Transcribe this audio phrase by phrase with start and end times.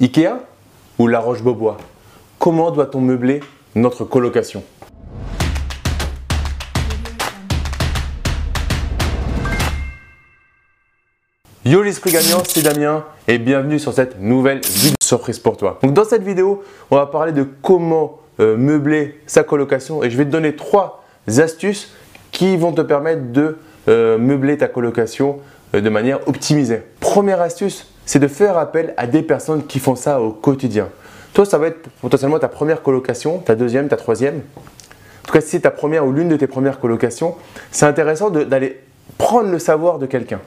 [0.00, 0.38] Ikea
[1.00, 1.76] ou La Roche-Beaubois?
[2.38, 3.40] Comment doit-on meubler
[3.74, 4.62] notre colocation?
[11.64, 15.80] Yo l'esprit gagnant, c'est Damien et bienvenue sur cette nouvelle vidéo surprise pour toi.
[15.82, 16.62] Dans cette vidéo,
[16.92, 21.02] on va parler de comment euh, meubler sa colocation et je vais te donner trois
[21.38, 21.92] astuces
[22.30, 23.58] qui vont te permettre de
[23.88, 25.40] euh, meubler ta colocation
[25.74, 26.82] euh, de manière optimisée.
[27.00, 30.88] Première astuce, c'est de faire appel à des personnes qui font ça au quotidien.
[31.34, 34.36] Toi, ça va être potentiellement ta première colocation, ta deuxième, ta troisième.
[34.36, 37.36] En tout cas, si c'est ta première ou l'une de tes premières colocations,
[37.70, 38.80] c'est intéressant d'aller
[39.18, 40.40] prendre le savoir de quelqu'un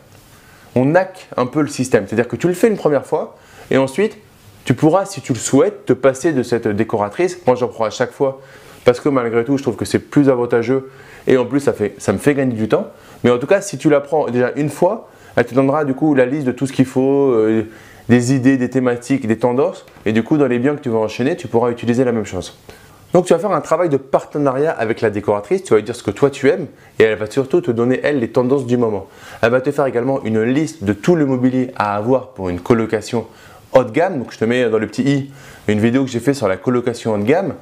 [0.76, 2.08] on hack un peu le système.
[2.08, 3.38] C'est-à-dire que tu le fais une première fois
[3.70, 4.18] et ensuite,
[4.64, 7.38] tu pourras, si tu le souhaites, te passer de cette décoratrice.
[7.46, 8.42] Moi, j'en prends à chaque fois
[8.86, 10.90] parce que malgré tout, je trouve que c'est plus avantageux
[11.28, 12.88] et en plus, ça, fait, ça me fait gagner du temps.
[13.24, 15.94] Mais en tout cas, si tu la prends déjà une fois, elle te donnera du
[15.94, 17.64] coup la liste de tout ce qu'il faut, euh,
[18.10, 19.86] des idées, des thématiques, des tendances.
[20.06, 22.26] Et du coup, dans les biens que tu vas enchaîner, tu pourras utiliser la même
[22.26, 22.58] chose.
[23.14, 25.96] Donc tu vas faire un travail de partenariat avec la décoratrice, tu vas lui dire
[25.96, 28.78] ce que toi tu aimes et elle va surtout te donner elle les tendances du
[28.78, 29.08] moment.
[29.42, 32.62] Elle va te faire également une liste de tout le mobilier à avoir pour une
[32.62, 33.28] colocation
[33.74, 34.20] haut de gamme.
[34.20, 35.32] Donc je te mets dans le petit i
[35.68, 37.56] une vidéo que j'ai fait sur la colocation haut de gamme.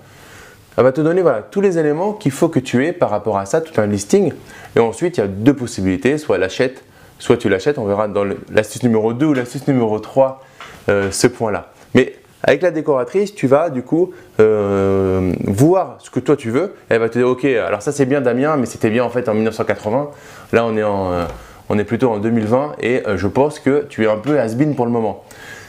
[0.78, 3.40] Elle va te donner voilà, tous les éléments qu'il faut que tu aies par rapport
[3.40, 4.32] à ça, tout un listing.
[4.76, 6.84] Et ensuite, il y a deux possibilités, soit elle achète,
[7.20, 7.78] soit tu l'achètes.
[7.78, 10.42] On verra dans l'astuce numéro 2 ou l'astuce numéro 3
[10.90, 11.72] euh, ce point-là.
[11.94, 16.74] Mais avec la décoratrice, tu vas du coup euh, voir ce que toi tu veux.
[16.88, 19.30] Elle va te dire ok, alors ça c'est bien Damien, mais c'était bien en fait
[19.30, 20.10] en 1980.
[20.54, 24.18] Là on est, en, euh, plutôt en 2020 et je pense que tu es un
[24.18, 25.24] peu has-been pour le moment.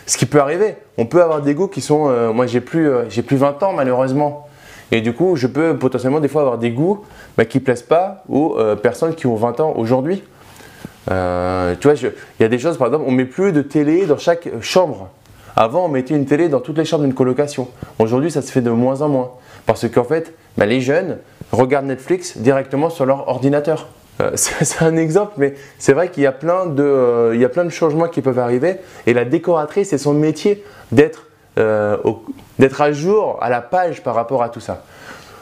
[0.06, 2.32] Ce qui peut arriver, on peut avoir des goûts qui sont.
[2.32, 4.46] moi j'ai plus, j'ai plus 20 ans malheureusement.
[4.92, 7.04] Et du coup, je peux potentiellement des fois avoir des goûts
[7.36, 10.24] bah, qui ne plaisent pas aux personnes qui ont 20 ans aujourd'hui.
[11.06, 14.18] Tu vois, il y a des choses, par exemple, on met plus de télé dans
[14.18, 15.08] chaque chambre.
[15.56, 17.68] Avant, on mettait une télé dans toutes les chambres d'une colocation.
[17.98, 19.32] Aujourd'hui, ça se fait de moins en moins.
[19.66, 21.18] Parce qu'en fait, bah, les jeunes
[21.52, 23.88] regardent Netflix directement sur leur ordinateur.
[24.20, 27.48] Euh, c'est un exemple, mais c'est vrai qu'il y, a plein de, euh, y a
[27.48, 28.76] plein de changements qui peuvent arriver.
[29.06, 31.26] Et la décoratrice, c'est son métier d'être
[31.58, 31.96] euh,
[32.78, 34.84] à jour, à la page par rapport à tout ça.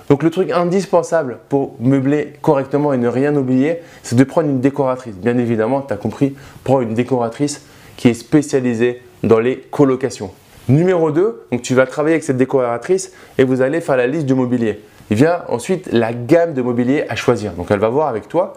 [0.08, 4.60] Donc le truc indispensable pour meubler correctement et ne rien oublier, c'est de prendre une
[4.60, 5.14] décoratrice.
[5.14, 7.62] Bien évidemment, tu as compris, prends une décoratrice
[7.96, 10.30] qui est spécialisée dans les colocations.
[10.69, 14.26] Numéro 2, donc tu vas travailler avec cette décoratrice et vous allez faire la liste
[14.26, 14.80] du mobilier.
[15.10, 17.52] Il vient ensuite la gamme de mobilier à choisir.
[17.52, 18.54] Donc elle va voir avec toi,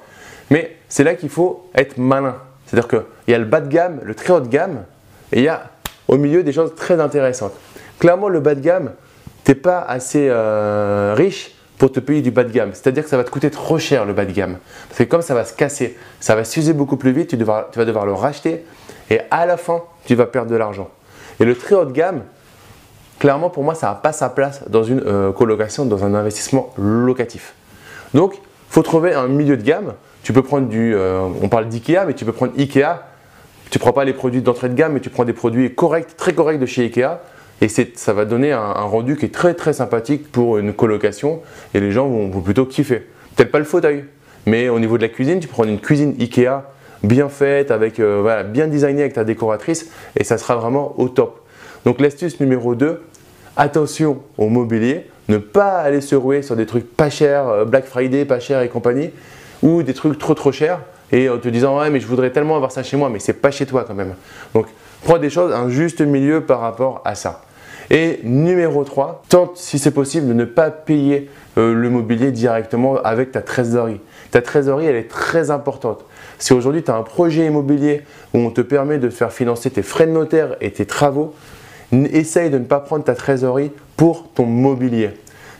[0.50, 2.36] mais c'est là qu'il faut être malin.
[2.66, 4.84] C'est-à-dire qu'il y a le bas de gamme, le très haut de gamme,
[5.32, 5.64] et il y a
[6.08, 7.54] au milieu des choses très intéressantes.
[8.00, 8.92] Clairement, le bas de gamme,
[9.56, 12.72] pas assez euh, riche pour te payer du bas de gamme.
[12.74, 14.58] C'est-à-dire que ça va te coûter trop cher le bas de gamme.
[14.88, 17.44] Parce que comme ça va se casser, ça va s'user beaucoup plus vite, tu, tu
[17.44, 18.64] vas devoir le racheter
[19.10, 20.90] et à la fin, tu vas perdre de l'argent.
[21.40, 22.22] Et le très haut de gamme,
[23.20, 26.74] clairement pour moi, ça n'a pas sa place dans une euh, colocation, dans un investissement
[26.78, 27.54] locatif.
[28.14, 28.40] Donc,
[28.70, 29.94] faut trouver un milieu de gamme.
[30.24, 33.08] Tu peux prendre du, euh, on parle d'IKEA, mais tu peux prendre IKEA.
[33.70, 36.34] Tu prends pas les produits d'entrée de gamme, mais tu prends des produits corrects, très
[36.34, 37.22] corrects de chez IKEA.
[37.62, 41.42] Et ça va donner un, rendu qui est très très sympathique pour une colocation.
[41.74, 43.04] Et les gens vont, plutôt kiffer.
[43.36, 44.06] Peut-être pas le fauteuil,
[44.48, 46.64] mais au niveau de la cuisine, tu prends une cuisine IKEA
[47.04, 51.40] bien faite, avec, euh, bien designée avec ta décoratrice et ça sera vraiment au top.
[51.86, 53.02] Donc l'astuce numéro 2,
[53.58, 57.86] attention au mobilier, ne pas aller se rouer sur des trucs pas chers, euh, Black
[57.86, 59.12] Friday pas cher et compagnie,
[59.64, 60.80] ou des trucs trop trop chers
[61.12, 63.34] et en te disant ouais mais je voudrais tellement avoir ça chez moi mais c'est
[63.34, 64.16] pas chez toi quand même.
[64.54, 64.68] Donc
[65.04, 67.42] prends des choses, un juste milieu par rapport à ça.
[67.94, 72.96] Et numéro 3, tente si c'est possible de ne pas payer euh, le mobilier directement
[73.04, 74.00] avec ta trésorerie.
[74.32, 76.06] Ta trésorerie, elle est très importante.
[76.40, 78.04] Si aujourd'hui tu as un projet immobilier
[78.34, 81.36] où on te permet de faire financer tes frais de notaire et tes travaux,
[81.92, 85.10] essaye de ne pas prendre ta trésorerie pour ton mobilier.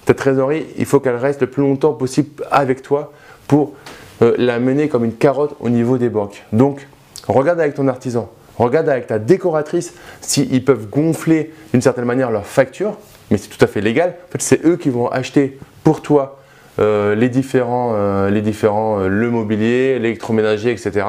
[0.06, 3.12] Ta trésorerie, il faut qu'elle reste le plus longtemps possible avec toi
[3.50, 3.74] pour
[4.22, 6.46] euh, la mener comme une carotte au niveau des banques.
[6.54, 6.88] Donc,
[7.28, 8.30] regarde avec ton artisan,
[8.66, 12.98] regarde avec ta décoratrice s'ils peuvent gonfler d'une certaine manière leurs factures,
[13.30, 14.16] mais c'est tout à fait légal.
[14.28, 16.42] En fait, c'est eux qui vont acheter pour toi
[16.80, 21.06] euh, les différents, euh, euh, le mobilier, l'électroménager, etc.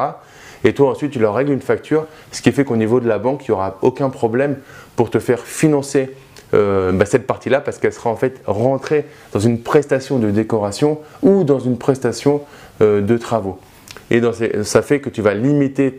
[0.65, 3.19] Et toi ensuite tu leur règles une facture, ce qui fait qu'au niveau de la
[3.19, 4.57] banque, il n'y aura aucun problème
[4.97, 6.11] pour te faire financer
[6.53, 11.45] bah, cette partie-là parce qu'elle sera en fait rentrée dans une prestation de décoration ou
[11.45, 12.43] dans une prestation
[12.81, 13.59] de travaux.
[14.11, 14.21] Et
[14.63, 15.97] ça fait que tu vas limiter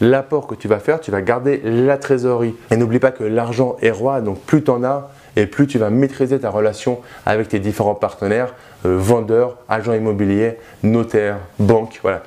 [0.00, 2.54] l'apport que tu vas faire, tu vas garder la trésorerie.
[2.70, 5.78] Et n'oublie pas que l'argent est roi, donc plus tu en as, et plus tu
[5.78, 8.54] vas maîtriser ta relation avec tes différents partenaires,
[8.86, 12.00] euh, vendeurs, agents immobiliers, notaires, banques.
[12.02, 12.22] Voilà.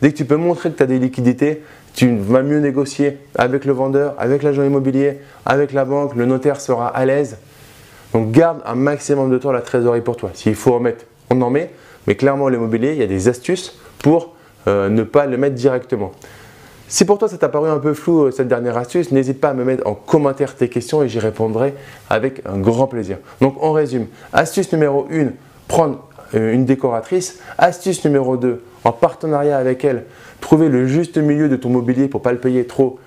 [0.00, 1.62] dès que tu peux montrer que tu as des liquidités,
[1.94, 6.60] tu vas mieux négocier avec le vendeur, avec l'agent immobilier, avec la banque, le notaire
[6.60, 7.38] sera à l'aise.
[8.12, 10.30] Donc garde un maximum de temps la trésorerie pour toi.
[10.34, 11.70] S'il faut en mettre, on en met.
[12.06, 14.34] Mais clairement, l'immobilier, il y a des astuces pour
[14.68, 16.12] euh, ne pas le mettre directement.
[16.88, 19.48] Si pour toi ça t'a paru un peu flou euh, cette dernière astuce, n'hésite pas
[19.48, 21.72] à me mettre en commentaire tes questions et j'y répondrai
[22.10, 23.16] avec un grand plaisir.
[23.40, 24.06] Donc on résume.
[24.34, 25.28] Astuce numéro 1,
[25.68, 27.40] prendre euh, une décoratrice.
[27.56, 30.04] Astuce numéro 2, en partenariat avec elle,
[30.42, 32.98] trouver le juste milieu de ton mobilier pour ne pas le payer trop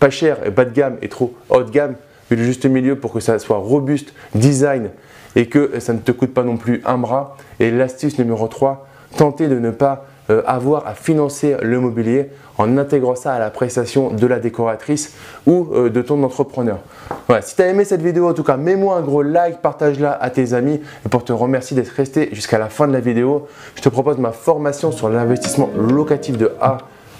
[0.00, 1.96] pas cher et bas de gamme et trop haut de gamme,
[2.30, 4.88] mais le juste milieu pour que ça soit robuste, design
[5.36, 7.36] et que ça ne te coûte pas non plus un bras.
[7.60, 10.06] Et l'astuce numéro 3, tenter de ne pas
[10.46, 15.14] avoir à financer le mobilier en intégrant ça à la prestation de la décoratrice
[15.46, 16.78] ou euh, de ton entrepreneur.
[17.26, 20.12] Voilà, si tu as aimé cette vidéo, en tout cas, mets-moi un gros like, partage-la
[20.12, 20.80] à tes amis.
[21.04, 24.18] Et pour te remercier d'être resté jusqu'à la fin de la vidéo, je te propose
[24.18, 26.78] ma formation sur l'investissement locatif de A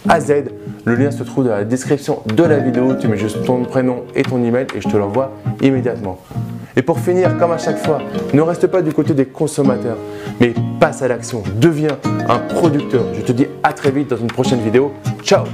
[0.09, 0.45] à Z.
[0.85, 2.95] Le lien se trouve dans la description de la vidéo.
[2.95, 6.19] Tu mets juste ton prénom et ton email et je te l'envoie immédiatement.
[6.77, 8.01] Et pour finir, comme à chaque fois,
[8.33, 9.97] ne reste pas du côté des consommateurs,
[10.41, 11.43] mais passe à l'action.
[11.61, 11.99] Deviens
[12.29, 13.05] un producteur.
[13.15, 14.93] Je te dis à très vite dans une prochaine vidéo.
[15.23, 15.45] Ciao